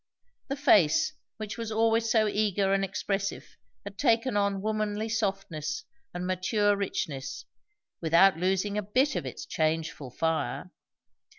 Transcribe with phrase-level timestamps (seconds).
[0.47, 6.25] The face which was always so eager and expressive had taken on womanly softness and
[6.25, 7.45] mature richness,
[8.01, 10.71] without losing a bit of its changeful fire.